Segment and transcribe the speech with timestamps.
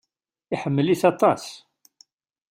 [0.53, 1.45] Iḥemmel-it aṭas.